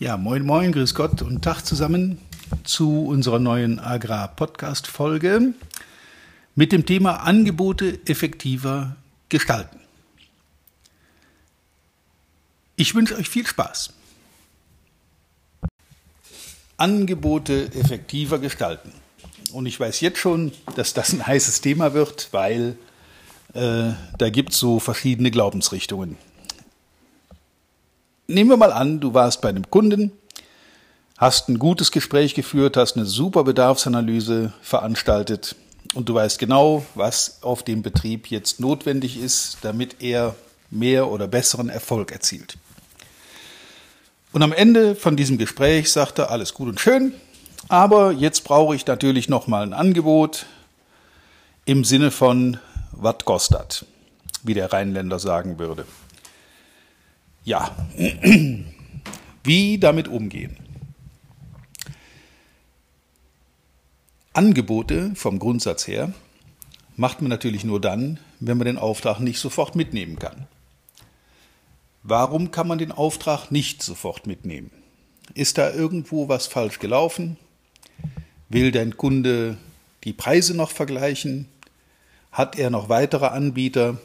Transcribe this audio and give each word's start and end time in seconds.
Ja, 0.00 0.16
moin, 0.16 0.44
moin, 0.44 0.72
grüß 0.72 0.96
Gott 0.96 1.22
und 1.22 1.42
Tag 1.42 1.62
zusammen 1.62 2.18
zu 2.64 3.06
unserer 3.06 3.38
neuen 3.38 3.78
Agrar-Podcast-Folge 3.78 5.54
mit 6.56 6.72
dem 6.72 6.84
Thema 6.84 7.22
Angebote 7.22 8.00
effektiver 8.04 8.96
gestalten. 9.28 9.78
Ich 12.74 12.96
wünsche 12.96 13.14
euch 13.14 13.28
viel 13.28 13.46
Spaß. 13.46 13.92
Angebote 16.76 17.72
effektiver 17.74 18.40
gestalten. 18.40 18.90
Und 19.52 19.66
ich 19.66 19.78
weiß 19.78 20.00
jetzt 20.00 20.18
schon, 20.18 20.50
dass 20.74 20.92
das 20.92 21.12
ein 21.12 21.24
heißes 21.24 21.60
Thema 21.60 21.94
wird, 21.94 22.30
weil 22.32 22.76
äh, 23.52 23.92
da 24.18 24.28
gibt 24.30 24.54
es 24.54 24.58
so 24.58 24.80
verschiedene 24.80 25.30
Glaubensrichtungen. 25.30 26.18
Nehmen 28.26 28.48
wir 28.48 28.56
mal 28.56 28.72
an, 28.72 29.00
du 29.00 29.12
warst 29.12 29.42
bei 29.42 29.50
einem 29.50 29.68
Kunden, 29.68 30.10
hast 31.18 31.50
ein 31.50 31.58
gutes 31.58 31.92
Gespräch 31.92 32.34
geführt, 32.34 32.78
hast 32.78 32.96
eine 32.96 33.04
super 33.04 33.44
Bedarfsanalyse 33.44 34.54
veranstaltet 34.62 35.56
und 35.92 36.08
du 36.08 36.14
weißt 36.14 36.38
genau, 36.38 36.86
was 36.94 37.42
auf 37.42 37.62
dem 37.62 37.82
Betrieb 37.82 38.28
jetzt 38.28 38.60
notwendig 38.60 39.20
ist, 39.20 39.58
damit 39.60 39.96
er 40.00 40.34
mehr 40.70 41.08
oder 41.08 41.28
besseren 41.28 41.68
Erfolg 41.68 42.12
erzielt. 42.12 42.56
Und 44.32 44.42
am 44.42 44.54
Ende 44.54 44.94
von 44.94 45.16
diesem 45.16 45.36
Gespräch 45.36 45.92
sagt 45.92 46.18
er, 46.18 46.30
alles 46.30 46.54
gut 46.54 46.68
und 46.68 46.80
schön, 46.80 47.12
aber 47.68 48.10
jetzt 48.10 48.44
brauche 48.44 48.74
ich 48.74 48.86
natürlich 48.86 49.28
nochmal 49.28 49.64
ein 49.64 49.74
Angebot 49.74 50.46
im 51.66 51.84
Sinne 51.84 52.10
von, 52.10 52.56
was 52.90 53.18
kostet, 53.26 53.84
wie 54.42 54.54
der 54.54 54.72
Rheinländer 54.72 55.18
sagen 55.18 55.58
würde. 55.58 55.84
Ja, 57.44 57.76
wie 59.44 59.78
damit 59.78 60.08
umgehen? 60.08 60.56
Angebote 64.32 65.12
vom 65.14 65.38
Grundsatz 65.38 65.86
her 65.86 66.12
macht 66.96 67.20
man 67.20 67.28
natürlich 67.28 67.64
nur 67.64 67.80
dann, 67.80 68.18
wenn 68.40 68.56
man 68.56 68.64
den 68.64 68.78
Auftrag 68.78 69.20
nicht 69.20 69.38
sofort 69.38 69.76
mitnehmen 69.76 70.18
kann. 70.18 70.46
Warum 72.02 72.50
kann 72.50 72.66
man 72.66 72.78
den 72.78 72.92
Auftrag 72.92 73.50
nicht 73.50 73.82
sofort 73.82 74.26
mitnehmen? 74.26 74.70
Ist 75.34 75.58
da 75.58 75.70
irgendwo 75.70 76.28
was 76.28 76.46
falsch 76.46 76.78
gelaufen? 76.78 77.36
Will 78.48 78.72
dein 78.72 78.96
Kunde 78.96 79.58
die 80.04 80.12
Preise 80.12 80.56
noch 80.56 80.70
vergleichen? 80.70 81.48
Hat 82.32 82.58
er 82.58 82.70
noch 82.70 82.88
weitere 82.88 83.26
Anbieter? 83.26 83.98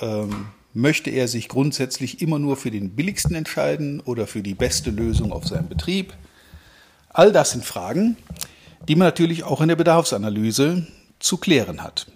Ähm, 0.00 0.48
möchte 0.74 1.10
er 1.10 1.28
sich 1.28 1.48
grundsätzlich 1.48 2.20
immer 2.20 2.38
nur 2.38 2.56
für 2.56 2.70
den 2.70 2.90
billigsten 2.90 3.34
entscheiden 3.34 4.00
oder 4.00 4.26
für 4.26 4.42
die 4.42 4.54
beste 4.54 4.90
Lösung 4.90 5.32
auf 5.32 5.46
seinem 5.46 5.68
Betrieb? 5.68 6.14
All 7.08 7.32
das 7.32 7.52
sind 7.52 7.64
Fragen, 7.64 8.16
die 8.86 8.94
man 8.94 9.08
natürlich 9.08 9.44
auch 9.44 9.60
in 9.60 9.68
der 9.68 9.76
Bedarfsanalyse 9.76 10.86
zu 11.18 11.36
klären 11.36 11.82
hat. 11.82 12.06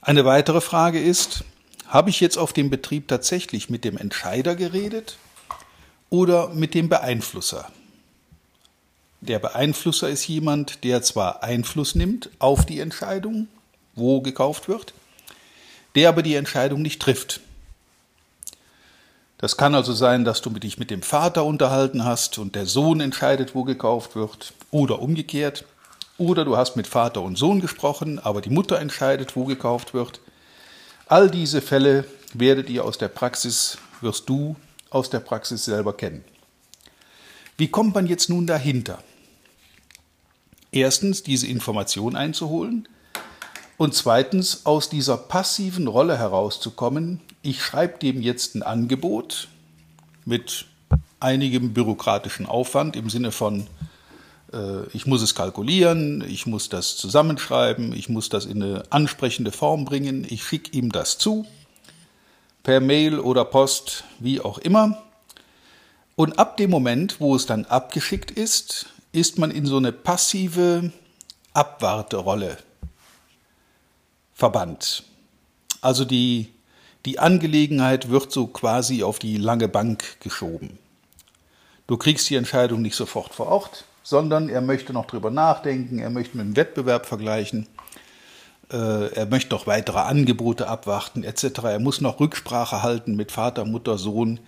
Eine 0.00 0.24
weitere 0.24 0.60
Frage 0.60 1.00
ist, 1.00 1.44
habe 1.86 2.10
ich 2.10 2.20
jetzt 2.20 2.38
auf 2.38 2.52
dem 2.52 2.70
Betrieb 2.70 3.08
tatsächlich 3.08 3.68
mit 3.68 3.84
dem 3.84 3.98
Entscheider 3.98 4.54
geredet 4.54 5.18
oder 6.08 6.48
mit 6.54 6.74
dem 6.74 6.88
Beeinflusser? 6.88 7.70
Der 9.20 9.38
Beeinflusser 9.38 10.08
ist 10.08 10.26
jemand, 10.26 10.82
der 10.84 11.02
zwar 11.02 11.42
Einfluss 11.42 11.94
nimmt 11.94 12.30
auf 12.38 12.64
die 12.64 12.80
Entscheidung, 12.80 13.48
wo 13.94 14.22
gekauft 14.22 14.68
wird, 14.68 14.94
der 15.94 16.08
aber 16.08 16.22
die 16.22 16.34
Entscheidung 16.34 16.82
nicht 16.82 17.00
trifft. 17.00 17.40
Das 19.38 19.56
kann 19.56 19.74
also 19.74 19.94
sein, 19.94 20.24
dass 20.26 20.42
du 20.42 20.50
dich 20.50 20.78
mit 20.78 20.90
dem 20.90 21.00
Vater 21.00 21.44
unterhalten 21.44 22.04
hast 22.04 22.38
und 22.38 22.54
der 22.54 22.66
Sohn 22.66 23.00
entscheidet, 23.00 23.54
wo 23.54 23.64
gekauft 23.64 24.14
wird, 24.14 24.52
oder 24.70 25.00
umgekehrt. 25.00 25.64
Oder 26.18 26.44
du 26.44 26.58
hast 26.58 26.76
mit 26.76 26.86
Vater 26.86 27.22
und 27.22 27.38
Sohn 27.38 27.62
gesprochen, 27.62 28.18
aber 28.18 28.42
die 28.42 28.50
Mutter 28.50 28.78
entscheidet, 28.78 29.36
wo 29.36 29.46
gekauft 29.46 29.94
wird. 29.94 30.20
All 31.06 31.30
diese 31.30 31.62
Fälle 31.62 32.04
werdet 32.34 32.68
ihr 32.68 32.84
aus 32.84 32.98
der 32.98 33.08
Praxis, 33.08 33.78
wirst 34.02 34.28
du 34.28 34.56
aus 34.90 35.08
der 35.08 35.20
Praxis 35.20 35.64
selber 35.64 35.94
kennen. 35.96 36.22
Wie 37.56 37.68
kommt 37.68 37.94
man 37.94 38.06
jetzt 38.06 38.28
nun 38.28 38.46
dahinter? 38.46 39.02
Erstens, 40.70 41.22
diese 41.22 41.46
Information 41.46 42.14
einzuholen 42.14 42.86
und 43.80 43.94
zweitens, 43.94 44.66
aus 44.66 44.90
dieser 44.90 45.16
passiven 45.16 45.88
Rolle 45.88 46.18
herauszukommen, 46.18 47.18
ich 47.40 47.62
schreibe 47.62 47.98
dem 47.98 48.20
jetzt 48.20 48.54
ein 48.54 48.62
Angebot 48.62 49.48
mit 50.26 50.66
einigem 51.18 51.72
bürokratischen 51.72 52.44
Aufwand 52.44 52.94
im 52.94 53.08
Sinne 53.08 53.32
von, 53.32 53.68
äh, 54.52 54.86
ich 54.92 55.06
muss 55.06 55.22
es 55.22 55.34
kalkulieren, 55.34 56.22
ich 56.28 56.44
muss 56.44 56.68
das 56.68 56.98
zusammenschreiben, 56.98 57.94
ich 57.94 58.10
muss 58.10 58.28
das 58.28 58.44
in 58.44 58.62
eine 58.62 58.82
ansprechende 58.90 59.50
Form 59.50 59.86
bringen, 59.86 60.26
ich 60.28 60.44
schicke 60.44 60.76
ihm 60.76 60.92
das 60.92 61.16
zu, 61.16 61.46
per 62.62 62.80
Mail 62.80 63.18
oder 63.18 63.46
Post, 63.46 64.04
wie 64.18 64.42
auch 64.42 64.58
immer. 64.58 65.02
Und 66.16 66.38
ab 66.38 66.58
dem 66.58 66.68
Moment, 66.68 67.18
wo 67.18 67.34
es 67.34 67.46
dann 67.46 67.64
abgeschickt 67.64 68.30
ist, 68.30 68.90
ist 69.12 69.38
man 69.38 69.50
in 69.50 69.64
so 69.64 69.78
eine 69.78 69.92
passive 69.92 70.92
Abwarterolle 71.54 72.58
verbannt. 74.40 75.04
Also 75.82 76.04
die, 76.04 76.48
die 77.06 77.18
Angelegenheit 77.18 78.10
wird 78.10 78.32
so 78.32 78.46
quasi 78.46 79.02
auf 79.04 79.18
die 79.18 79.36
lange 79.36 79.68
Bank 79.68 80.18
geschoben. 80.20 80.78
Du 81.86 81.96
kriegst 81.96 82.28
die 82.30 82.36
Entscheidung 82.36 82.82
nicht 82.82 82.96
sofort 82.96 83.34
vor 83.34 83.46
Ort, 83.46 83.84
sondern 84.02 84.48
er 84.48 84.62
möchte 84.62 84.92
noch 84.92 85.06
drüber 85.06 85.30
nachdenken, 85.30 85.98
er 85.98 86.10
möchte 86.10 86.36
mit 86.36 86.46
dem 86.46 86.56
Wettbewerb 86.56 87.06
vergleichen, 87.06 87.66
äh, 88.72 89.12
er 89.12 89.26
möchte 89.26 89.54
noch 89.54 89.66
weitere 89.66 89.98
Angebote 89.98 90.68
abwarten 90.68 91.22
etc. 91.22 91.64
Er 91.64 91.78
muss 91.78 92.00
noch 92.00 92.18
Rücksprache 92.18 92.82
halten 92.82 93.16
mit 93.16 93.32
Vater, 93.32 93.64
Mutter, 93.64 93.98
Sohn, 93.98 94.40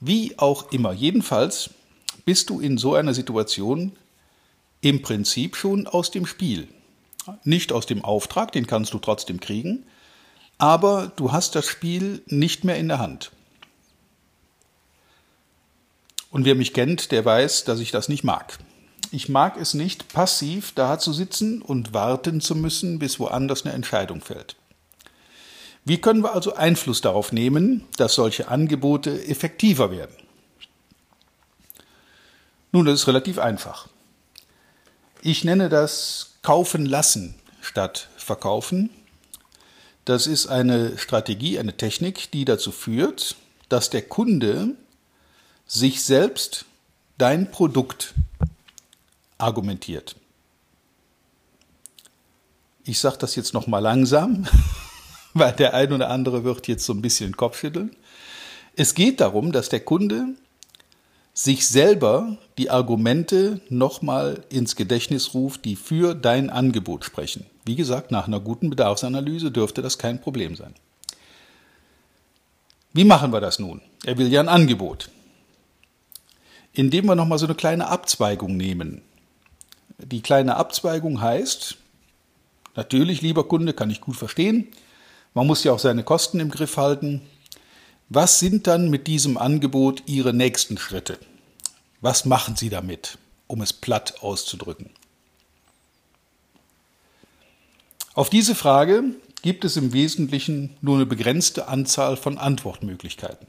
wie 0.00 0.38
auch 0.38 0.72
immer. 0.72 0.92
Jedenfalls 0.92 1.70
bist 2.24 2.50
du 2.50 2.60
in 2.60 2.78
so 2.78 2.94
einer 2.94 3.14
Situation 3.14 3.92
im 4.80 5.02
Prinzip 5.02 5.56
schon 5.56 5.86
aus 5.86 6.10
dem 6.10 6.26
Spiel. 6.26 6.68
Nicht 7.44 7.72
aus 7.72 7.86
dem 7.86 8.04
Auftrag, 8.04 8.52
den 8.52 8.66
kannst 8.66 8.94
du 8.94 8.98
trotzdem 8.98 9.40
kriegen, 9.40 9.84
aber 10.58 11.12
du 11.16 11.32
hast 11.32 11.54
das 11.54 11.66
Spiel 11.66 12.22
nicht 12.26 12.64
mehr 12.64 12.76
in 12.76 12.88
der 12.88 12.98
Hand. 12.98 13.32
Und 16.30 16.44
wer 16.44 16.54
mich 16.54 16.74
kennt, 16.74 17.12
der 17.12 17.24
weiß, 17.24 17.64
dass 17.64 17.80
ich 17.80 17.90
das 17.90 18.08
nicht 18.08 18.24
mag. 18.24 18.58
Ich 19.10 19.28
mag 19.28 19.56
es 19.56 19.74
nicht, 19.74 20.12
passiv 20.12 20.72
da 20.74 20.98
zu 20.98 21.12
sitzen 21.12 21.62
und 21.62 21.94
warten 21.94 22.40
zu 22.40 22.54
müssen, 22.54 22.98
bis 22.98 23.20
woanders 23.20 23.64
eine 23.64 23.74
Entscheidung 23.74 24.20
fällt. 24.20 24.56
Wie 25.84 26.00
können 26.00 26.22
wir 26.22 26.34
also 26.34 26.54
Einfluss 26.54 27.00
darauf 27.00 27.30
nehmen, 27.30 27.84
dass 27.96 28.14
solche 28.14 28.48
Angebote 28.48 29.24
effektiver 29.26 29.92
werden? 29.92 30.16
Nun, 32.72 32.86
das 32.86 33.00
ist 33.00 33.06
relativ 33.06 33.38
einfach. 33.38 33.88
Ich 35.28 35.42
nenne 35.42 35.68
das 35.68 36.34
Kaufen 36.42 36.86
lassen 36.86 37.34
statt 37.60 38.10
verkaufen. 38.16 38.90
Das 40.04 40.28
ist 40.28 40.46
eine 40.46 40.96
Strategie, 40.98 41.58
eine 41.58 41.76
Technik, 41.76 42.30
die 42.30 42.44
dazu 42.44 42.70
führt, 42.70 43.34
dass 43.68 43.90
der 43.90 44.02
Kunde 44.02 44.76
sich 45.66 46.04
selbst 46.04 46.64
dein 47.18 47.50
Produkt 47.50 48.14
argumentiert. 49.36 50.14
Ich 52.84 53.00
sage 53.00 53.18
das 53.18 53.34
jetzt 53.34 53.52
noch 53.52 53.66
mal 53.66 53.80
langsam, 53.80 54.46
weil 55.34 55.54
der 55.54 55.74
ein 55.74 55.92
oder 55.92 56.08
andere 56.08 56.44
wird 56.44 56.68
jetzt 56.68 56.84
so 56.86 56.92
ein 56.92 57.02
bisschen 57.02 57.36
Kopf 57.36 57.58
schütteln. 57.58 57.96
Es 58.76 58.94
geht 58.94 59.20
darum, 59.20 59.50
dass 59.50 59.70
der 59.70 59.80
Kunde 59.80 60.36
sich 61.34 61.66
selber 61.66 62.38
die 62.58 62.70
Argumente 62.70 63.60
nochmal 63.68 64.44
ins 64.48 64.76
Gedächtnis 64.76 65.34
ruft, 65.34 65.64
die 65.64 65.76
für 65.76 66.14
dein 66.14 66.50
Angebot 66.50 67.04
sprechen. 67.04 67.46
Wie 67.64 67.76
gesagt, 67.76 68.10
nach 68.10 68.26
einer 68.26 68.40
guten 68.40 68.70
Bedarfsanalyse 68.70 69.50
dürfte 69.50 69.82
das 69.82 69.98
kein 69.98 70.20
Problem 70.20 70.56
sein. 70.56 70.74
Wie 72.92 73.04
machen 73.04 73.32
wir 73.32 73.40
das 73.40 73.58
nun? 73.58 73.82
Er 74.04 74.16
will 74.16 74.32
ja 74.32 74.40
ein 74.40 74.48
Angebot. 74.48 75.10
Indem 76.72 77.06
wir 77.06 77.14
nochmal 77.14 77.38
so 77.38 77.46
eine 77.46 77.54
kleine 77.54 77.88
Abzweigung 77.88 78.56
nehmen 78.56 79.02
die 79.98 80.20
kleine 80.20 80.56
Abzweigung 80.56 81.20
heißt, 81.20 81.76
natürlich, 82.74 83.22
lieber 83.22 83.48
Kunde, 83.48 83.72
kann 83.72 83.90
ich 83.90 84.00
gut 84.00 84.16
verstehen, 84.16 84.68
man 85.34 85.46
muss 85.46 85.64
ja 85.64 85.72
auch 85.72 85.78
seine 85.78 86.02
Kosten 86.02 86.40
im 86.40 86.50
Griff 86.50 86.76
halten. 86.76 87.22
Was 88.08 88.38
sind 88.38 88.66
dann 88.66 88.88
mit 88.88 89.06
diesem 89.06 89.36
Angebot 89.36 90.02
Ihre 90.06 90.32
nächsten 90.32 90.78
Schritte? 90.78 91.18
Was 92.00 92.24
machen 92.24 92.56
Sie 92.56 92.68
damit, 92.68 93.18
um 93.46 93.62
es 93.62 93.72
platt 93.72 94.22
auszudrücken? 94.22 94.90
Auf 98.14 98.30
diese 98.30 98.54
Frage 98.54 99.04
gibt 99.42 99.64
es 99.64 99.76
im 99.76 99.92
Wesentlichen 99.92 100.76
nur 100.80 100.96
eine 100.96 101.06
begrenzte 101.06 101.68
Anzahl 101.68 102.16
von 102.16 102.38
Antwortmöglichkeiten. 102.38 103.46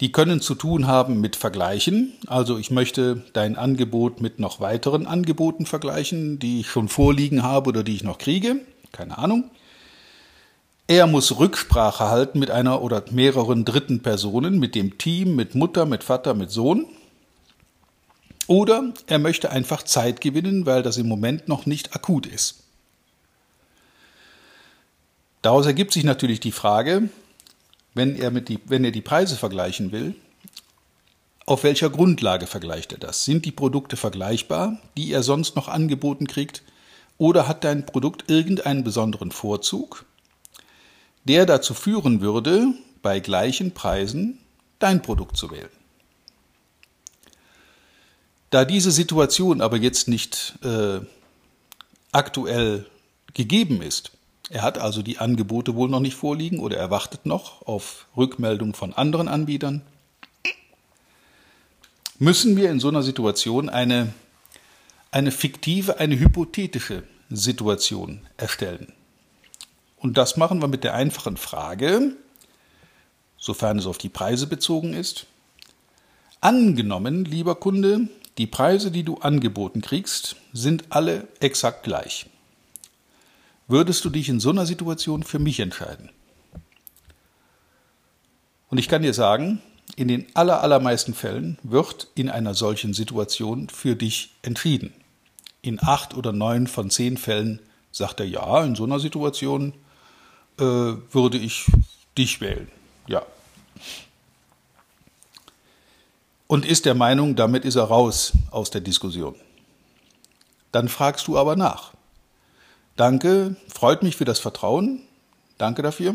Die 0.00 0.12
können 0.12 0.40
zu 0.40 0.54
tun 0.54 0.86
haben 0.86 1.20
mit 1.20 1.36
Vergleichen. 1.36 2.12
Also 2.26 2.58
ich 2.58 2.70
möchte 2.70 3.24
dein 3.32 3.56
Angebot 3.56 4.20
mit 4.20 4.38
noch 4.38 4.60
weiteren 4.60 5.06
Angeboten 5.06 5.66
vergleichen, 5.66 6.38
die 6.38 6.60
ich 6.60 6.68
schon 6.68 6.88
vorliegen 6.88 7.42
habe 7.42 7.68
oder 7.68 7.84
die 7.84 7.94
ich 7.94 8.02
noch 8.02 8.18
kriege. 8.18 8.56
Keine 8.92 9.18
Ahnung. 9.18 9.50
Er 10.86 11.06
muss 11.06 11.38
Rücksprache 11.38 12.10
halten 12.10 12.38
mit 12.38 12.50
einer 12.50 12.82
oder 12.82 13.02
mehreren 13.10 13.64
dritten 13.64 14.02
Personen, 14.02 14.58
mit 14.58 14.74
dem 14.74 14.98
Team, 14.98 15.34
mit 15.34 15.54
Mutter, 15.54 15.86
mit 15.86 16.04
Vater, 16.04 16.34
mit 16.34 16.50
Sohn. 16.50 16.86
Oder 18.46 18.92
er 19.06 19.18
möchte 19.18 19.50
einfach 19.50 19.82
Zeit 19.84 20.20
gewinnen, 20.20 20.66
weil 20.66 20.82
das 20.82 20.98
im 20.98 21.08
Moment 21.08 21.48
noch 21.48 21.64
nicht 21.64 21.94
akut 21.94 22.26
ist. 22.26 22.64
Daraus 25.40 25.64
ergibt 25.64 25.92
sich 25.94 26.04
natürlich 26.04 26.40
die 26.40 26.52
Frage, 26.52 27.08
wenn 27.94 28.16
er, 28.16 28.30
die, 28.30 28.58
wenn 28.66 28.84
er 28.84 28.90
die 28.90 29.00
Preise 29.00 29.36
vergleichen 29.36 29.90
will, 29.90 30.14
auf 31.46 31.64
welcher 31.64 31.88
Grundlage 31.88 32.46
vergleicht 32.46 32.92
er 32.92 32.98
das? 32.98 33.24
Sind 33.24 33.46
die 33.46 33.52
Produkte 33.52 33.96
vergleichbar, 33.96 34.78
die 34.96 35.12
er 35.12 35.22
sonst 35.22 35.56
noch 35.56 35.68
angeboten 35.68 36.26
kriegt, 36.26 36.62
oder 37.16 37.48
hat 37.48 37.64
dein 37.64 37.86
Produkt 37.86 38.30
irgendeinen 38.30 38.84
besonderen 38.84 39.30
Vorzug, 39.30 40.04
der 41.24 41.46
dazu 41.46 41.74
führen 41.74 42.20
würde, 42.20 42.74
bei 43.02 43.20
gleichen 43.20 43.72
Preisen 43.72 44.38
dein 44.78 45.02
Produkt 45.02 45.36
zu 45.36 45.50
wählen? 45.50 45.70
Da 48.50 48.64
diese 48.64 48.92
Situation 48.92 49.60
aber 49.60 49.78
jetzt 49.78 50.06
nicht 50.06 50.54
äh, 50.62 51.00
aktuell 52.12 52.86
gegeben 53.32 53.82
ist, 53.82 54.12
er 54.50 54.62
hat 54.62 54.78
also 54.78 55.02
die 55.02 55.18
Angebote 55.18 55.74
wohl 55.74 55.88
noch 55.88 56.00
nicht 56.00 56.14
vorliegen 56.14 56.60
oder 56.60 56.76
er 56.76 56.90
wartet 56.90 57.26
noch 57.26 57.66
auf 57.66 58.06
Rückmeldung 58.16 58.74
von 58.74 58.92
anderen 58.92 59.26
Anbietern, 59.26 59.82
müssen 62.18 62.56
wir 62.56 62.70
in 62.70 62.78
so 62.78 62.88
einer 62.88 63.02
Situation 63.02 63.68
eine, 63.68 64.12
eine 65.10 65.30
fiktive, 65.30 65.98
eine 65.98 66.18
hypothetische 66.18 67.02
Situation 67.30 68.20
erstellen. 68.36 68.92
Und 70.04 70.18
das 70.18 70.36
machen 70.36 70.60
wir 70.60 70.68
mit 70.68 70.84
der 70.84 70.92
einfachen 70.92 71.38
Frage, 71.38 72.14
sofern 73.38 73.78
es 73.78 73.86
auf 73.86 73.96
die 73.96 74.10
Preise 74.10 74.46
bezogen 74.46 74.92
ist, 74.92 75.24
angenommen, 76.42 77.24
lieber 77.24 77.54
Kunde, 77.54 78.08
die 78.36 78.46
Preise, 78.46 78.90
die 78.90 79.02
du 79.02 79.16
angeboten 79.16 79.80
kriegst, 79.80 80.36
sind 80.52 80.84
alle 80.90 81.26
exakt 81.40 81.84
gleich. 81.84 82.26
Würdest 83.66 84.04
du 84.04 84.10
dich 84.10 84.28
in 84.28 84.40
so 84.40 84.50
einer 84.50 84.66
Situation 84.66 85.22
für 85.22 85.38
mich 85.38 85.58
entscheiden? 85.58 86.10
Und 88.68 88.76
ich 88.76 88.88
kann 88.88 89.00
dir 89.00 89.14
sagen, 89.14 89.62
in 89.96 90.08
den 90.08 90.26
allermeisten 90.36 91.14
Fällen 91.14 91.56
wird 91.62 92.08
in 92.14 92.28
einer 92.28 92.52
solchen 92.52 92.92
Situation 92.92 93.70
für 93.70 93.96
dich 93.96 94.34
entschieden. 94.42 94.92
In 95.62 95.82
acht 95.82 96.14
oder 96.14 96.32
neun 96.32 96.66
von 96.66 96.90
zehn 96.90 97.16
Fällen 97.16 97.58
sagt 97.90 98.20
er, 98.20 98.26
ja, 98.26 98.62
in 98.64 98.74
so 98.74 98.84
einer 98.84 99.00
Situation 99.00 99.72
äh, 100.58 100.64
würde 100.64 101.38
ich 101.38 101.66
dich 102.16 102.40
wählen. 102.40 102.70
Ja, 103.06 103.22
und 106.46 106.64
ist 106.64 106.84
der 106.84 106.94
Meinung, 106.94 107.36
damit 107.36 107.64
ist 107.64 107.76
er 107.76 107.84
raus 107.84 108.32
aus 108.50 108.70
der 108.70 108.80
Diskussion. 108.80 109.34
Dann 110.72 110.88
fragst 110.88 111.26
du 111.26 111.38
aber 111.38 111.56
nach. 111.56 111.92
Danke, 112.96 113.56
freut 113.66 114.02
mich 114.02 114.16
für 114.16 114.24
das 114.24 114.38
Vertrauen. 114.38 115.00
Danke 115.58 115.82
dafür. 115.82 116.14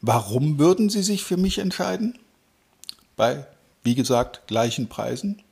Warum 0.00 0.58
würden 0.58 0.90
Sie 0.90 1.02
sich 1.02 1.24
für 1.24 1.36
mich 1.36 1.58
entscheiden? 1.58 2.18
Bei, 3.16 3.46
wie 3.82 3.94
gesagt, 3.94 4.46
gleichen 4.46 4.88
Preisen? 4.88 5.42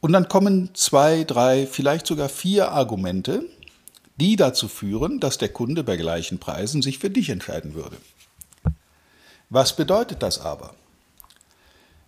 Und 0.00 0.12
dann 0.12 0.28
kommen 0.28 0.70
zwei, 0.74 1.24
drei, 1.24 1.66
vielleicht 1.66 2.06
sogar 2.06 2.28
vier 2.28 2.72
Argumente, 2.72 3.44
die 4.20 4.36
dazu 4.36 4.68
führen, 4.68 5.18
dass 5.18 5.38
der 5.38 5.48
Kunde 5.48 5.82
bei 5.82 5.96
gleichen 5.96 6.38
Preisen 6.38 6.82
sich 6.82 6.98
für 6.98 7.10
dich 7.10 7.30
entscheiden 7.30 7.74
würde. 7.74 7.96
Was 9.48 9.74
bedeutet 9.74 10.22
das 10.22 10.38
aber? 10.38 10.74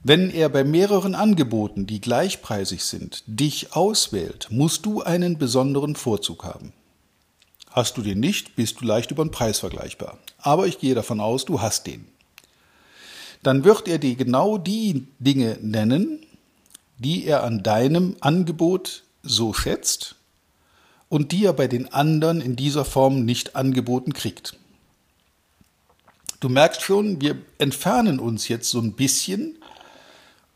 Wenn 0.04 0.30
er 0.30 0.48
bei 0.48 0.62
mehreren 0.64 1.14
Angeboten, 1.14 1.86
die 1.86 2.00
gleichpreisig 2.00 2.84
sind, 2.84 3.22
dich 3.26 3.74
auswählt, 3.74 4.48
musst 4.50 4.84
du 4.84 5.02
einen 5.02 5.38
besonderen 5.38 5.96
Vorzug 5.96 6.44
haben. 6.44 6.72
Hast 7.70 7.96
du 7.96 8.02
den 8.02 8.20
nicht, 8.20 8.56
bist 8.56 8.80
du 8.80 8.84
leicht 8.84 9.10
über 9.10 9.24
den 9.24 9.30
Preis 9.30 9.60
vergleichbar. 9.60 10.18
Aber 10.38 10.66
ich 10.66 10.78
gehe 10.78 10.94
davon 10.94 11.20
aus, 11.20 11.44
du 11.44 11.60
hast 11.60 11.86
den. 11.86 12.06
Dann 13.42 13.64
wird 13.64 13.88
er 13.88 13.98
dir 13.98 14.14
genau 14.16 14.58
die 14.58 15.06
Dinge 15.18 15.58
nennen, 15.62 16.26
die 16.98 17.24
er 17.24 17.42
an 17.44 17.62
deinem 17.62 18.16
Angebot 18.20 19.04
so 19.22 19.52
schätzt 19.52 20.16
und 21.12 21.30
die 21.30 21.44
er 21.44 21.52
bei 21.52 21.68
den 21.68 21.92
anderen 21.92 22.40
in 22.40 22.56
dieser 22.56 22.86
Form 22.86 23.26
nicht 23.26 23.54
angeboten 23.54 24.14
kriegt. 24.14 24.56
Du 26.40 26.48
merkst 26.48 26.80
schon, 26.80 27.20
wir 27.20 27.36
entfernen 27.58 28.18
uns 28.18 28.48
jetzt 28.48 28.70
so 28.70 28.80
ein 28.80 28.94
bisschen 28.94 29.58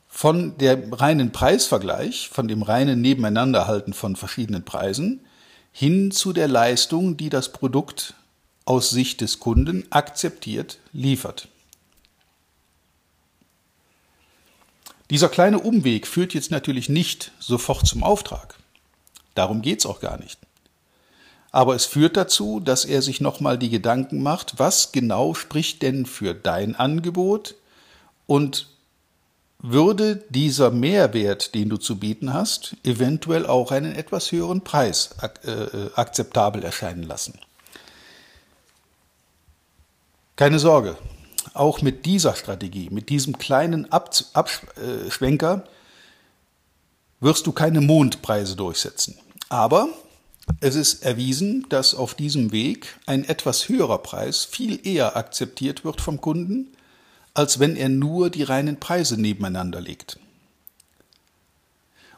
von 0.09 0.57
der 0.57 0.91
reinen 0.99 1.31
Preisvergleich, 1.31 2.31
von 2.31 2.49
dem 2.49 2.63
reinen 2.63 3.03
Nebeneinanderhalten 3.03 3.93
von 3.93 4.17
verschiedenen 4.17 4.65
Preisen, 4.65 5.21
hin 5.73 6.11
zu 6.11 6.33
der 6.33 6.49
Leistung, 6.49 7.19
die 7.19 7.29
das 7.29 7.53
Produkt 7.53 8.15
aus 8.65 8.89
Sicht 8.89 9.21
des 9.21 9.41
Kunden 9.41 9.85
akzeptiert 9.91 10.79
liefert. 10.95 11.49
Dieser 15.11 15.29
kleine 15.29 15.59
Umweg 15.59 16.07
führt 16.07 16.33
jetzt 16.33 16.51
natürlich 16.51 16.89
nicht 16.89 17.33
sofort 17.41 17.87
zum 17.87 18.03
Auftrag. 18.03 18.57
Darum 19.37 19.63
geht 19.63 19.81
es 19.81 19.87
auch 19.87 20.01
gar 20.01 20.19
nicht. 20.19 20.41
Aber 21.53 21.75
es 21.75 21.85
führt 21.87 22.17
dazu, 22.17 22.61
dass 22.61 22.85
er 22.85 23.01
sich 23.03 23.21
nochmal 23.21 23.57
die 23.59 23.71
Gedanken 23.71 24.23
macht, 24.23 24.59
was 24.59 24.93
genau 24.93 25.35
spricht 25.35 25.83
denn 25.83 26.05
für 26.05 26.35
dein 26.35 26.75
Angebot 26.75 27.55
und 28.27 28.69
würde 29.59 30.23
dieser 30.29 30.71
Mehrwert, 30.71 31.55
den 31.55 31.69
du 31.71 31.77
zu 31.77 31.99
bieten 31.99 32.35
hast, 32.35 32.77
eventuell 32.85 33.47
auch 33.47 33.73
einen 33.73 33.95
etwas 33.95 34.33
höheren 34.33 34.63
Preis 34.63 35.11
ak 35.19 35.41
äh, 35.45 35.91
akzeptabel 35.95 36.63
erscheinen 36.63 37.05
lassen. 37.05 37.39
Keine 40.37 40.59
Sorge, 40.59 40.99
auch 41.55 41.81
mit 41.81 42.05
dieser 42.05 42.35
Strategie, 42.35 42.91
mit 42.91 43.09
diesem 43.09 43.39
kleinen 43.39 43.91
Abschwenker 43.91 45.65
wirst 47.21 47.47
du 47.47 47.53
keine 47.53 47.81
Mondpreise 47.81 48.57
durchsetzen. 48.57 49.17
Aber 49.49 49.89
es 50.61 50.75
ist 50.75 51.05
erwiesen, 51.05 51.67
dass 51.69 51.95
auf 51.95 52.15
diesem 52.15 52.53
Weg 52.53 52.99
ein 53.07 53.25
etwas 53.25 53.69
höherer 53.69 53.99
Preis 53.99 54.45
viel 54.45 54.87
eher 54.87 55.17
akzeptiert 55.17 55.85
wird 55.85 56.01
vom 56.01 56.21
Kunden 56.21 56.77
als 57.37 57.59
wenn 57.59 57.77
er 57.77 57.91
nur 57.91 58.31
die 58.31 58.43
reinen 58.43 58.81
Preise 58.81 59.21
nebeneinander 59.21 59.81
legt. 59.81 60.19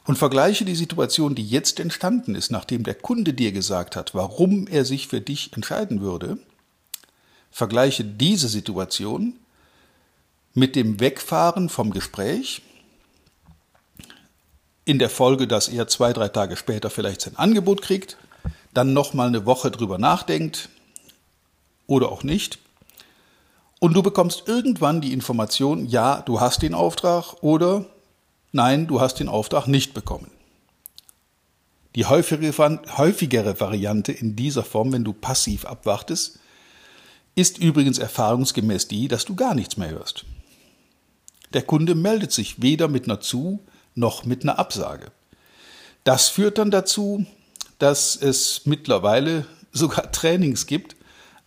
Und 0.04 0.16
vergleiche 0.16 0.64
die 0.64 0.76
Situation, 0.76 1.34
die 1.34 1.46
jetzt 1.46 1.80
entstanden 1.80 2.34
ist, 2.36 2.50
nachdem 2.50 2.84
der 2.84 2.94
Kunde 2.94 3.34
dir 3.34 3.50
gesagt 3.50 3.96
hat, 3.96 4.14
warum 4.14 4.68
er 4.68 4.84
sich 4.84 5.08
für 5.08 5.20
dich 5.20 5.52
entscheiden 5.54 6.00
würde, 6.00 6.38
vergleiche 7.50 8.04
diese 8.04 8.48
Situation 8.48 9.34
mit 10.54 10.76
dem 10.76 11.00
Wegfahren 11.00 11.68
vom 11.68 11.90
Gespräch, 11.90 12.62
in 14.88 14.98
der 14.98 15.10
Folge, 15.10 15.46
dass 15.46 15.68
er 15.68 15.86
zwei, 15.86 16.14
drei 16.14 16.28
Tage 16.28 16.56
später 16.56 16.88
vielleicht 16.88 17.20
sein 17.20 17.36
Angebot 17.36 17.82
kriegt, 17.82 18.16
dann 18.72 18.94
nochmal 18.94 19.28
eine 19.28 19.44
Woche 19.44 19.70
drüber 19.70 19.98
nachdenkt 19.98 20.70
oder 21.86 22.10
auch 22.10 22.22
nicht 22.22 22.58
und 23.80 23.94
du 23.94 24.02
bekommst 24.02 24.44
irgendwann 24.46 25.00
die 25.00 25.12
Information, 25.12 25.86
ja, 25.86 26.22
du 26.22 26.40
hast 26.40 26.62
den 26.62 26.74
Auftrag 26.74 27.42
oder 27.42 27.84
nein, 28.50 28.86
du 28.86 29.00
hast 29.00 29.20
den 29.20 29.28
Auftrag 29.28 29.68
nicht 29.68 29.94
bekommen. 29.94 30.30
Die 31.94 32.06
häufigere 32.06 33.60
Variante 33.60 34.12
in 34.12 34.36
dieser 34.36 34.64
Form, 34.64 34.92
wenn 34.92 35.04
du 35.04 35.12
passiv 35.12 35.64
abwartest, 35.64 36.38
ist 37.34 37.58
übrigens 37.58 37.98
erfahrungsgemäß 37.98 38.88
die, 38.88 39.06
dass 39.06 39.24
du 39.24 39.34
gar 39.36 39.54
nichts 39.54 39.76
mehr 39.76 39.90
hörst. 39.90 40.24
Der 41.52 41.62
Kunde 41.62 41.94
meldet 41.94 42.32
sich 42.32 42.62
weder 42.62 42.88
mit 42.88 43.04
einer 43.04 43.20
Zu- 43.20 43.60
noch 43.98 44.24
mit 44.24 44.42
einer 44.42 44.58
Absage. 44.58 45.10
Das 46.04 46.28
führt 46.28 46.58
dann 46.58 46.70
dazu, 46.70 47.26
dass 47.78 48.16
es 48.16 48.62
mittlerweile 48.64 49.46
sogar 49.72 50.10
Trainings 50.12 50.66
gibt, 50.66 50.96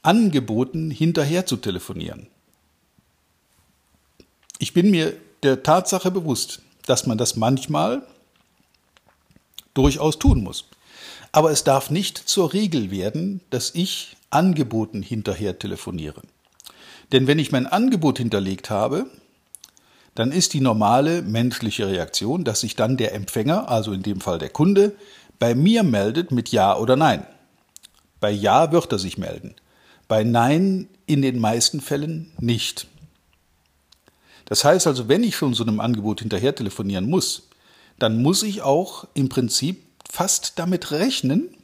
angeboten, 0.04 0.92
hinterher 0.92 1.46
zu 1.46 1.58
telefonieren. 1.58 2.28
Ich 4.60 4.74
bin 4.74 4.92
mir 4.92 5.14
der 5.44 5.64
Tatsache 5.64 6.12
bewusst, 6.12 6.62
dass 6.86 7.08
man 7.08 7.18
das 7.18 7.36
manchmal 7.36 8.06
durchaus 9.74 10.20
tun 10.20 10.44
muss. 10.44 10.66
Aber 11.32 11.52
es 11.52 11.64
darf 11.64 11.90
nicht 11.90 12.18
zur 12.18 12.54
Regel 12.54 12.92
werden, 12.92 13.42
dass 13.50 13.74
ich 13.74 14.18
angeboten 14.30 15.02
hinterher 15.02 15.58
telefoniere. 15.60 16.22
Denn 17.12 17.28
wenn 17.28 17.40
ich 17.40 17.52
mein 17.52 17.68
Angebot 17.68 18.18
hinterlegt 18.18 18.70
habe, 18.70 19.08
dann 20.16 20.32
ist 20.32 20.54
die 20.54 20.62
normale 20.62 21.22
menschliche 21.22 21.88
Reaktion, 21.88 22.44
dass 22.44 22.62
sich 22.62 22.76
dann 22.76 22.98
der 22.98 23.14
Empfänger, 23.14 23.70
also 23.70 23.94
in 23.94 24.04
dem 24.04 24.20
Fall 24.20 24.40
der 24.40 24.50
Kunde, 24.50 24.96
bei 25.40 25.56
mir 25.56 25.84
meldet 25.84 26.32
mit 26.32 26.50
Ja 26.50 26.78
oder 26.78 26.96
Nein. 26.96 27.26
Bei 28.20 28.30
Ja 28.30 28.72
wird 28.72 28.92
er 28.92 29.00
sich 29.00 29.18
melden, 29.18 29.56
bei 30.08 30.24
Nein 30.24 30.88
in 31.06 31.22
den 31.22 31.40
meisten 31.40 31.82
Fällen 31.82 32.32
nicht. 32.40 32.88
Das 34.46 34.66
heißt 34.66 34.86
also, 34.86 35.08
wenn 35.08 35.24
ich 35.24 35.36
schon 35.36 35.54
so 35.54 35.64
einem 35.64 35.80
Angebot 35.80 36.20
hinterher 36.20 36.54
telefonieren 36.54 37.10
muss, 37.10 37.48
dann 37.98 38.22
muss 38.22 38.44
ich 38.44 38.62
auch 38.62 39.08
im 39.14 39.30
Prinzip 39.30 39.84
fast 40.10 40.60
damit 40.60 40.92
rechnen, 40.92 41.56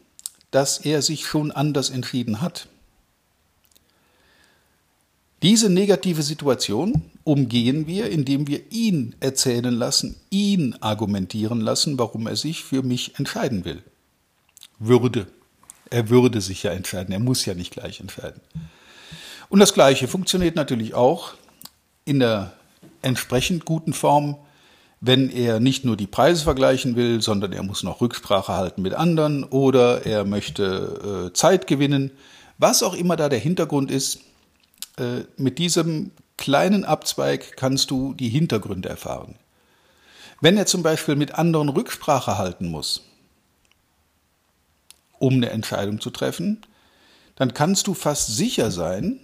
dass 0.51 0.77
er 0.77 1.01
sich 1.01 1.27
schon 1.27 1.51
anders 1.51 1.89
entschieden 1.89 2.41
hat. 2.41 2.67
Diese 5.43 5.69
negative 5.69 6.23
Situation 6.23 7.03
umgehen 7.27 7.87
wir, 7.87 8.09
indem 8.09 8.47
wir 8.47 8.71
ihn 8.71 9.13
erzählen 9.19 9.73
lassen, 9.73 10.15
ihn 10.29 10.75
argumentieren 10.79 11.59
lassen, 11.59 11.99
warum 11.99 12.25
er 12.25 12.37
sich 12.37 12.63
für 12.63 12.83
mich 12.83 13.19
entscheiden 13.19 13.65
will. 13.65 13.83
Würde. 14.79 15.27
Er 15.89 16.09
würde 16.09 16.39
sich 16.39 16.63
ja 16.63 16.71
entscheiden, 16.71 17.11
er 17.11 17.19
muss 17.19 17.45
ja 17.45 17.53
nicht 17.53 17.71
gleich 17.71 17.99
entscheiden. 17.99 18.39
Und 19.49 19.59
das 19.59 19.73
Gleiche 19.73 20.07
funktioniert 20.07 20.55
natürlich 20.55 20.93
auch 20.93 21.33
in 22.05 22.19
der 22.19 22.53
entsprechend 23.01 23.65
guten 23.65 23.91
Form, 23.91 24.37
wenn 25.01 25.29
er 25.29 25.59
nicht 25.59 25.83
nur 25.83 25.97
die 25.97 26.07
Preise 26.07 26.45
vergleichen 26.45 26.95
will, 26.95 27.21
sondern 27.21 27.51
er 27.51 27.63
muss 27.63 27.83
noch 27.83 27.99
Rücksprache 27.99 28.53
halten 28.53 28.81
mit 28.81 28.93
anderen 28.93 29.43
oder 29.43 30.05
er 30.05 30.23
möchte 30.23 31.27
äh, 31.27 31.33
Zeit 31.33 31.67
gewinnen, 31.67 32.11
was 32.57 32.83
auch 32.83 32.93
immer 32.93 33.17
da 33.17 33.27
der 33.27 33.39
Hintergrund 33.39 33.91
ist, 33.91 34.21
äh, 34.97 35.23
mit 35.35 35.59
diesem 35.59 36.11
kleinen 36.37 36.85
Abzweig 36.85 37.57
kannst 37.57 37.91
du 37.91 38.13
die 38.13 38.29
Hintergründe 38.29 38.89
erfahren. 38.89 39.35
Wenn 40.39 40.57
er 40.57 40.65
zum 40.65 40.83
Beispiel 40.83 41.15
mit 41.15 41.35
anderen 41.35 41.69
Rücksprache 41.69 42.37
halten 42.37 42.67
muss, 42.67 43.03
um 45.19 45.33
eine 45.33 45.49
Entscheidung 45.49 45.99
zu 45.99 46.11
treffen, 46.11 46.61
dann 47.35 47.53
kannst 47.53 47.87
du 47.87 47.93
fast 47.93 48.35
sicher 48.35 48.71
sein, 48.71 49.19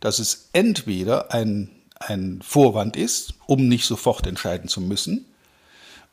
dass 0.00 0.18
es 0.18 0.48
entweder 0.52 1.32
ein, 1.32 1.70
ein 1.96 2.40
Vorwand 2.42 2.96
ist, 2.96 3.34
um 3.46 3.68
nicht 3.68 3.84
sofort 3.84 4.26
entscheiden 4.26 4.68
zu 4.68 4.80
müssen, 4.80 5.26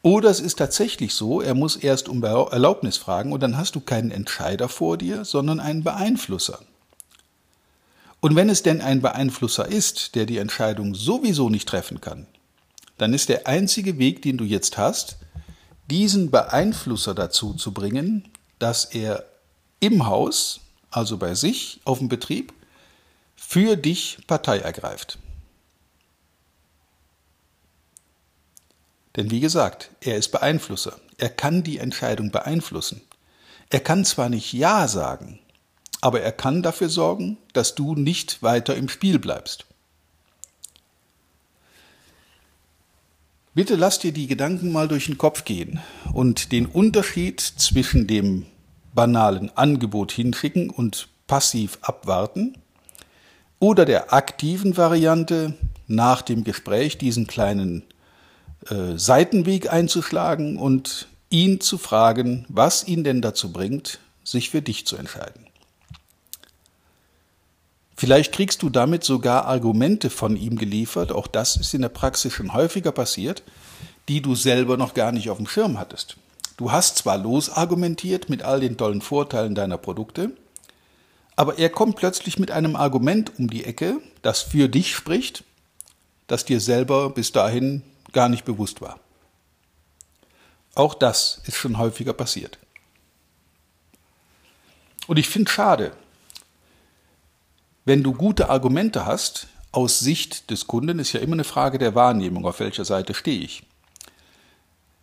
oder 0.02 0.30
es 0.30 0.40
ist 0.40 0.58
tatsächlich 0.58 1.14
so, 1.14 1.42
er 1.42 1.54
muss 1.54 1.76
erst 1.76 2.08
um 2.08 2.24
Erlaubnis 2.24 2.98
fragen 2.98 3.34
und 3.34 3.42
dann 3.42 3.58
hast 3.58 3.76
du 3.76 3.82
keinen 3.82 4.12
Entscheider 4.12 4.70
vor 4.70 4.98
dir, 4.98 5.26
sondern 5.26 5.60
einen 5.60 5.84
Beeinflusser. 5.84 6.60
Und 8.20 8.36
wenn 8.36 8.50
es 8.50 8.64
denn 8.64 8.82
ein 8.82 9.02
Beeinflusser 9.02 9.68
ist, 9.68 10.16
der 10.16 10.26
die 10.26 10.38
Entscheidung 10.38 10.96
sowieso 10.96 11.50
nicht 11.50 11.68
treffen 11.68 12.02
kann, 12.02 12.28
dann 12.98 13.14
ist 13.14 13.30
der 13.30 13.48
einzige 13.48 14.00
Weg, 14.00 14.22
den 14.24 14.38
du 14.38 14.44
jetzt 14.44 14.78
hast, 14.78 15.18
diesen 15.90 16.32
Beeinflusser 16.32 17.14
dazu 17.14 17.54
zu 17.54 17.74
bringen, 17.74 18.28
dass 18.60 18.86
er 18.86 19.24
im 19.80 20.08
Haus, 20.08 20.62
also 20.90 21.18
bei 21.18 21.36
sich 21.36 21.80
auf 21.86 22.00
dem 22.00 22.10
Betrieb, 22.10 22.54
für 23.36 23.76
dich 23.76 24.18
Partei 24.26 24.60
ergreift. 24.60 25.20
Denn 29.16 29.32
wie 29.32 29.40
gesagt, 29.40 29.92
er 30.02 30.18
ist 30.18 30.32
Beeinflusser. 30.32 31.00
Er 31.18 31.30
kann 31.30 31.64
die 31.64 31.80
Entscheidung 31.80 32.32
beeinflussen. 32.32 33.02
Er 33.70 33.80
kann 33.80 34.06
zwar 34.06 34.30
nicht 34.30 34.54
Ja 34.54 34.88
sagen, 34.88 35.40
aber 36.02 36.22
er 36.22 36.32
kann 36.32 36.62
dafür 36.62 36.90
sorgen, 36.90 37.38
dass 37.54 37.76
du 37.76 37.96
nicht 37.96 38.44
weiter 38.44 38.76
im 38.76 38.90
Spiel 38.90 39.20
bleibst. 39.20 39.66
Bitte 43.54 43.76
lass 43.76 43.98
dir 43.98 44.12
die 44.12 44.28
Gedanken 44.28 44.72
mal 44.72 44.88
durch 44.88 45.08
den 45.08 45.18
Kopf 45.18 45.44
gehen 45.44 45.80
und 46.14 46.52
den 46.52 46.68
Unterschied 46.68 47.42
zwischen 47.42 48.06
dem 48.06 48.46
banalen 48.94 49.50
Angebot 49.58 50.12
hinschicken 50.12 50.70
und 50.70 51.08
passiv 51.26 51.80
abwarten 51.82 52.56
oder 53.60 53.86
der 53.86 54.14
aktiven 54.14 54.78
Variante 54.78 55.56
nach 55.88 56.22
dem 56.22 56.44
Gespräch 56.44 56.98
diesen 56.98 57.26
kleinen 57.26 57.84
äh, 58.70 58.98
Seitenweg 58.98 59.72
einzuschlagen 59.74 60.58
und 60.58 61.08
ihn 61.30 61.60
zu 61.60 61.78
fragen, 61.78 62.46
was 62.50 62.88
ihn 62.88 63.04
denn 63.04 63.22
dazu 63.22 63.52
bringt, 63.52 64.00
sich 64.24 64.50
für 64.50 64.62
dich 64.62 64.86
zu 64.86 64.98
entscheiden. 64.98 65.48
Vielleicht 68.00 68.32
kriegst 68.32 68.62
du 68.62 68.70
damit 68.70 69.04
sogar 69.04 69.46
Argumente 69.46 70.12
von 70.12 70.38
ihm 70.38 70.56
geliefert, 70.56 71.12
auch 71.12 71.26
das 71.26 71.58
ist 71.58 71.74
in 71.74 71.82
der 71.82 71.90
Praxis 71.90 72.32
schon 72.32 72.54
häufiger 72.54 72.92
passiert, 72.92 73.42
die 74.08 74.22
du 74.22 74.36
selber 74.36 74.78
noch 74.78 74.94
gar 74.94 75.12
nicht 75.12 75.32
auf 75.32 75.38
dem 75.38 75.48
Schirm 75.48 75.80
hattest. 75.80 76.16
Du 76.58 76.72
hast 76.72 77.00
zwar 77.00 77.18
losargumentiert 77.18 78.30
mit 78.30 78.44
all 78.44 78.60
den 78.60 78.78
tollen 78.78 79.02
Vorteilen 79.02 79.56
deiner 79.56 79.80
Produkte, 79.80 80.32
aber 81.36 81.58
er 81.58 81.70
kommt 81.70 81.96
plötzlich 81.96 82.38
mit 82.38 82.52
einem 82.52 82.76
Argument 82.76 83.32
um 83.40 83.50
die 83.50 83.66
Ecke, 83.66 84.00
das 84.22 84.44
für 84.44 84.70
dich 84.70 84.96
spricht, 84.96 85.44
das 86.28 86.46
dir 86.46 86.60
selber 86.60 87.10
bis 87.10 87.32
dahin 87.32 87.82
gar 88.14 88.30
nicht 88.30 88.46
bewusst 88.46 88.80
war. 88.80 89.00
Auch 90.76 90.94
das 90.94 91.42
ist 91.48 91.58
schon 91.58 91.80
häufiger 91.80 92.14
passiert. 92.14 92.60
Und 95.08 95.18
ich 95.18 95.30
finde 95.30 95.52
schade, 95.52 95.94
wenn 97.88 98.04
du 98.04 98.12
gute 98.12 98.50
Argumente 98.50 99.06
hast, 99.06 99.48
aus 99.72 100.02
Sicht 100.02 100.52
des 100.52 100.68
Kunden 100.68 101.00
ist 101.00 101.14
ja 101.14 101.22
immer 101.22 101.36
eine 101.36 101.46
Frage 101.46 101.78
der 101.78 101.96
Wahrnehmung, 101.96 102.46
auf 102.46 102.60
welcher 102.60 102.84
Seite 102.84 103.14
stehe 103.14 103.40
ich. 103.40 103.64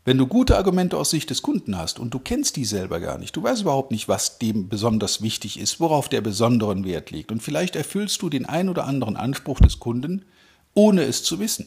Wenn 0.05 0.19
du 0.19 0.27
gute 0.27 0.59
Argumente 0.59 0.99
aus 0.99 1.09
Sicht 1.09 1.31
des 1.31 1.41
Kunden 1.41 1.79
hast 1.79 1.99
und 1.99 2.13
du 2.13 2.19
kennst 2.19 2.57
die 2.57 2.67
selber 2.67 3.01
gar 3.01 3.17
nicht, 3.17 3.35
du 3.37 3.43
weißt 3.43 3.63
überhaupt 3.63 3.91
nicht, 3.91 4.07
was 4.07 4.39
dem 4.39 4.69
besonders 4.69 5.23
wichtig 5.23 5.59
ist, 5.59 5.81
worauf 5.81 6.11
der 6.11 6.21
besonderen 6.21 6.85
Wert 6.85 7.11
liegt 7.11 7.33
und 7.33 7.43
vielleicht 7.43 7.75
erfüllst 7.75 8.21
du 8.21 8.29
den 8.29 8.45
ein 8.45 8.69
oder 8.69 8.85
anderen 8.85 9.17
Anspruch 9.17 9.61
des 9.61 9.81
Kunden, 9.81 10.27
ohne 10.75 11.05
es 11.05 11.25
zu 11.25 11.39
wissen. 11.39 11.67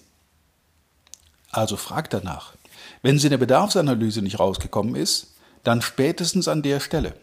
Also 1.50 1.78
frag 1.78 2.12
danach. 2.12 2.54
Wenn 3.02 3.18
sie 3.18 3.26
in 3.26 3.32
der 3.32 3.40
Bedarfsanalyse 3.40 4.22
nicht 4.22 4.40
rausgekommen 4.40 4.94
ist, 4.94 5.34
dann 5.64 5.82
spätestens 5.82 6.48
an 6.48 6.62
der 6.62 6.80
Stelle. 6.80 7.16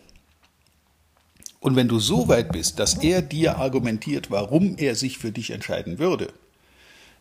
Und 1.64 1.76
wenn 1.76 1.88
du 1.88 1.98
so 1.98 2.28
weit 2.28 2.52
bist, 2.52 2.78
dass 2.78 3.02
er 3.02 3.22
dir 3.22 3.56
argumentiert, 3.56 4.30
warum 4.30 4.76
er 4.76 4.94
sich 4.94 5.16
für 5.16 5.32
dich 5.32 5.50
entscheiden 5.50 5.98
würde, 5.98 6.28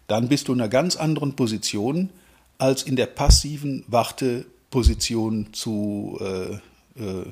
dann 0.08 0.28
bist 0.28 0.50
du 0.50 0.54
in 0.54 0.60
einer 0.60 0.68
ganz 0.68 0.98
anderen 0.98 1.38
Position 1.38 2.10
als 2.58 2.84
in 2.84 2.98
der 2.98 3.06
passiven 3.06 3.86
Warteposition 3.88 5.54
zu, 5.54 6.20
äh, 6.20 6.56
äh, 7.02 7.26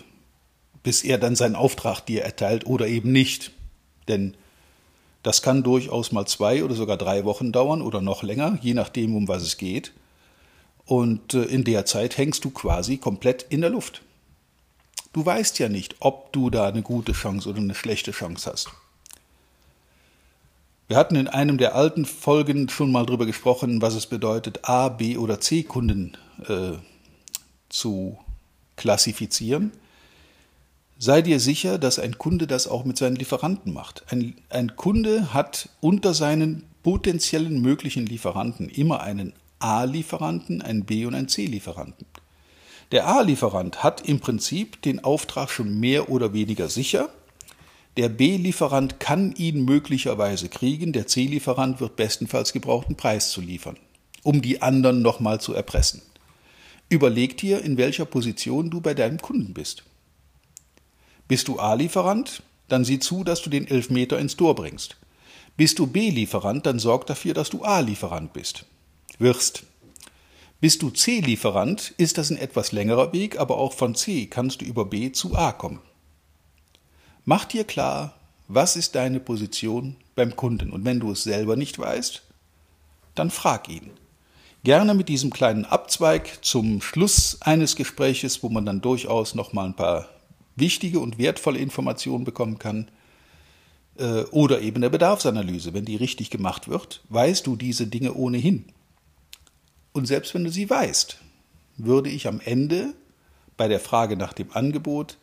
bis 0.83 1.03
er 1.03 1.17
dann 1.17 1.35
seinen 1.35 1.57
Auftrag 1.57 1.99
dir 1.99 2.21
erteilt 2.21 2.65
oder 2.65 2.87
eben 2.87 3.11
nicht. 3.11 3.51
Denn 4.07 4.35
das 5.21 5.41
kann 5.41 5.63
durchaus 5.63 6.13
mal 6.13 6.25
zwei 6.27 6.63
oder 6.63 6.75
sogar 6.75 6.95
drei 6.95 7.25
Wochen 7.25 7.51
dauern 7.51 7.81
oder 7.81 7.99
noch 7.99 8.23
länger, 8.23 8.57
je 8.61 8.73
nachdem, 8.73 9.17
um 9.17 9.27
was 9.27 9.43
es 9.43 9.57
geht. 9.57 9.91
Und 10.85 11.33
äh, 11.33 11.43
in 11.43 11.65
der 11.65 11.85
Zeit 11.85 12.17
hängst 12.17 12.45
du 12.45 12.51
quasi 12.51 12.95
komplett 12.95 13.45
in 13.49 13.59
der 13.59 13.69
Luft. 13.69 14.01
Du 15.13 15.25
weißt 15.25 15.59
ja 15.59 15.67
nicht, 15.67 15.95
ob 15.99 16.31
du 16.31 16.49
da 16.49 16.67
eine 16.67 16.81
gute 16.81 17.11
Chance 17.11 17.49
oder 17.49 17.59
eine 17.59 17.75
schlechte 17.75 18.11
Chance 18.11 18.49
hast. 18.49 18.69
Wir 20.87 20.97
hatten 20.97 21.15
in 21.15 21.27
einem 21.27 21.57
der 21.57 21.75
alten 21.75 22.05
Folgen 22.05 22.69
schon 22.69 22.91
mal 22.91 23.05
darüber 23.05 23.25
gesprochen, 23.25 23.81
was 23.81 23.95
es 23.95 24.07
bedeutet, 24.07 24.67
A, 24.67 24.89
B 24.89 25.17
oder 25.17 25.39
C 25.39 25.63
Kunden 25.63 26.17
äh, 26.47 26.73
zu 27.69 28.17
klassifizieren. 28.75 29.71
Sei 30.97 31.21
dir 31.21 31.39
sicher, 31.39 31.77
dass 31.77 31.97
ein 31.97 32.17
Kunde 32.17 32.45
das 32.45 32.67
auch 32.67 32.85
mit 32.85 32.97
seinen 32.97 33.15
Lieferanten 33.15 33.73
macht. 33.73 34.03
Ein, 34.11 34.35
ein 34.49 34.75
Kunde 34.75 35.33
hat 35.33 35.69
unter 35.79 36.13
seinen 36.13 36.63
potenziellen 36.83 37.61
möglichen 37.61 38.05
Lieferanten 38.05 38.69
immer 38.69 39.01
einen 39.01 39.33
A-Lieferanten, 39.59 40.61
einen 40.61 40.85
B- 40.85 41.05
und 41.05 41.15
einen 41.15 41.27
C-Lieferanten. 41.27 42.05
Der 42.91 43.07
A-Lieferant 43.07 43.83
hat 43.83 44.07
im 44.07 44.19
Prinzip 44.19 44.81
den 44.81 45.01
Auftrag 45.03 45.49
schon 45.49 45.79
mehr 45.79 46.09
oder 46.09 46.33
weniger 46.33 46.67
sicher. 46.67 47.09
Der 47.95 48.09
B-Lieferant 48.09 48.99
kann 48.99 49.33
ihn 49.33 49.63
möglicherweise 49.63 50.49
kriegen, 50.49 50.91
der 50.91 51.07
C-Lieferant 51.07 51.79
wird 51.79 51.95
bestenfalls 51.95 52.51
gebrauchten 52.51 52.95
Preis 52.95 53.31
zu 53.31 53.39
liefern, 53.39 53.77
um 54.23 54.41
die 54.41 54.61
anderen 54.61 55.01
nochmal 55.01 55.39
zu 55.39 55.53
erpressen. 55.53 56.01
Überleg 56.89 57.37
dir, 57.37 57.63
in 57.63 57.77
welcher 57.77 58.05
Position 58.05 58.69
du 58.69 58.81
bei 58.81 58.93
deinem 58.93 59.21
Kunden 59.21 59.53
bist. 59.53 59.83
Bist 61.29 61.47
du 61.47 61.59
A-Lieferant, 61.59 62.43
dann 62.67 62.83
sieh 62.83 62.99
zu, 62.99 63.23
dass 63.23 63.41
du 63.41 63.49
den 63.49 63.67
Elfmeter 63.67 64.19
ins 64.19 64.35
Tor 64.35 64.55
bringst. 64.55 64.97
Bist 65.55 65.79
du 65.79 65.87
B-Lieferant, 65.87 66.65
dann 66.65 66.79
sorg 66.79 67.05
dafür, 67.07 67.33
dass 67.33 67.49
du 67.49 67.63
A-Lieferant 67.63 68.33
bist. 68.33 68.65
Wirst. 69.17 69.63
Bist 70.61 70.83
du 70.83 70.91
C-Lieferant, 70.91 71.95
ist 71.97 72.19
das 72.19 72.29
ein 72.29 72.37
etwas 72.37 72.71
längerer 72.71 73.13
Weg, 73.13 73.39
aber 73.39 73.57
auch 73.57 73.73
von 73.73 73.95
C 73.95 74.27
kannst 74.27 74.61
du 74.61 74.65
über 74.65 74.85
B 74.85 75.11
zu 75.11 75.35
A 75.35 75.51
kommen. 75.53 75.79
Mach 77.25 77.45
dir 77.45 77.63
klar, 77.63 78.13
was 78.47 78.75
ist 78.75 78.93
deine 78.93 79.19
Position 79.19 79.95
beim 80.13 80.35
Kunden? 80.35 80.69
Und 80.69 80.85
wenn 80.85 80.99
du 80.99 81.13
es 81.13 81.23
selber 81.23 81.55
nicht 81.55 81.79
weißt, 81.79 82.21
dann 83.15 83.31
frag 83.31 83.69
ihn. 83.69 83.89
Gerne 84.63 84.93
mit 84.93 85.09
diesem 85.09 85.31
kleinen 85.31 85.65
Abzweig 85.65 86.45
zum 86.45 86.79
Schluss 86.83 87.39
eines 87.41 87.75
Gespräches, 87.75 88.43
wo 88.43 88.49
man 88.49 88.63
dann 88.63 88.81
durchaus 88.81 89.33
noch 89.33 89.53
mal 89.53 89.65
ein 89.65 89.75
paar 89.75 90.09
wichtige 90.55 90.99
und 90.99 91.17
wertvolle 91.17 91.57
Informationen 91.57 92.23
bekommen 92.23 92.59
kann. 92.59 92.91
Äh, 93.97 94.25
oder 94.25 94.61
eben 94.61 94.81
der 94.81 94.89
Bedarfsanalyse. 94.89 95.73
Wenn 95.73 95.85
die 95.85 95.95
richtig 95.95 96.29
gemacht 96.29 96.67
wird, 96.67 97.01
weißt 97.09 97.47
du 97.47 97.55
diese 97.55 97.87
Dinge 97.87 98.13
ohnehin. 98.13 98.65
Und 99.93 100.05
selbst 100.05 100.33
wenn 100.33 100.43
du 100.43 100.51
sie 100.51 100.69
weißt, 100.69 101.17
würde 101.77 102.09
ich 102.09 102.27
am 102.27 102.39
Ende 102.39 102.93
bei 103.57 103.67
der 103.67 103.79
Frage 103.79 104.17
nach 104.17 104.33
dem 104.33 104.51
Angebot 104.53 105.17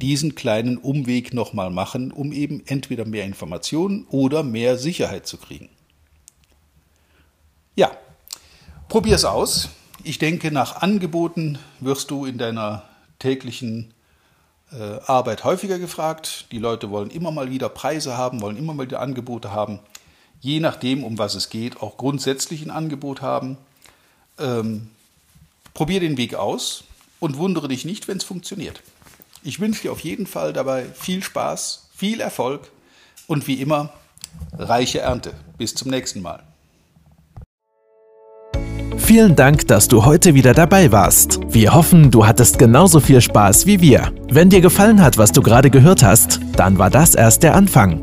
diesen 0.00 0.34
kleinen 0.34 0.78
Umweg 0.78 1.34
nochmal 1.34 1.70
machen, 1.70 2.12
um 2.12 2.32
eben 2.32 2.62
entweder 2.66 3.04
mehr 3.04 3.24
Informationen 3.24 4.06
oder 4.10 4.42
mehr 4.42 4.78
Sicherheit 4.78 5.26
zu 5.26 5.38
kriegen. 5.38 5.68
Ja, 7.74 7.90
probier 8.88 9.16
es 9.16 9.24
aus. 9.24 9.70
Ich 10.04 10.18
denke, 10.18 10.52
nach 10.52 10.82
Angeboten 10.82 11.58
wirst 11.80 12.10
du 12.10 12.24
in 12.24 12.38
deiner 12.38 12.84
täglichen 13.18 13.92
äh, 14.72 15.00
Arbeit 15.06 15.44
häufiger 15.44 15.78
gefragt. 15.78 16.46
Die 16.52 16.58
Leute 16.58 16.90
wollen 16.90 17.10
immer 17.10 17.30
mal 17.30 17.50
wieder 17.50 17.68
Preise 17.68 18.16
haben, 18.16 18.40
wollen 18.40 18.56
immer 18.56 18.74
mal 18.74 18.86
wieder 18.86 19.00
Angebote 19.00 19.50
haben. 19.50 19.80
Je 20.40 20.60
nachdem, 20.60 21.02
um 21.02 21.18
was 21.18 21.34
es 21.34 21.50
geht, 21.50 21.82
auch 21.82 21.96
grundsätzlich 21.96 22.62
ein 22.62 22.70
Angebot 22.70 23.22
haben. 23.22 23.58
Ähm, 24.38 24.88
probier 25.74 26.00
den 26.00 26.16
Weg 26.16 26.34
aus 26.34 26.84
und 27.20 27.36
wundere 27.36 27.68
dich 27.68 27.84
nicht, 27.84 28.08
wenn 28.08 28.18
es 28.18 28.24
funktioniert. 28.24 28.82
Ich 29.42 29.60
wünsche 29.60 29.82
dir 29.82 29.92
auf 29.92 30.00
jeden 30.00 30.26
Fall 30.26 30.52
dabei 30.52 30.86
viel 30.94 31.22
Spaß, 31.22 31.88
viel 31.94 32.20
Erfolg 32.20 32.70
und 33.26 33.46
wie 33.46 33.60
immer 33.60 33.92
reiche 34.58 35.00
Ernte. 35.00 35.34
Bis 35.56 35.74
zum 35.74 35.90
nächsten 35.90 36.22
Mal. 36.22 36.42
Vielen 39.08 39.36
Dank, 39.36 39.66
dass 39.68 39.88
du 39.88 40.04
heute 40.04 40.34
wieder 40.34 40.52
dabei 40.52 40.92
warst. 40.92 41.40
Wir 41.48 41.72
hoffen, 41.72 42.10
du 42.10 42.26
hattest 42.26 42.58
genauso 42.58 43.00
viel 43.00 43.22
Spaß 43.22 43.64
wie 43.64 43.80
wir. 43.80 44.12
Wenn 44.30 44.50
dir 44.50 44.60
gefallen 44.60 45.00
hat, 45.00 45.16
was 45.16 45.32
du 45.32 45.40
gerade 45.40 45.70
gehört 45.70 46.02
hast, 46.02 46.40
dann 46.56 46.76
war 46.76 46.90
das 46.90 47.14
erst 47.14 47.42
der 47.42 47.54
Anfang. 47.54 48.02